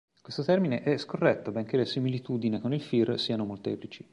Questo 0.19 0.43
termine 0.43 0.81
è 0.81 0.97
scorretto, 0.97 1.51
benché 1.51 1.77
le 1.77 1.85
similitudine 1.85 2.59
con 2.59 2.73
il 2.73 2.81
Fir 2.81 3.19
siano 3.19 3.45
molteplici. 3.45 4.03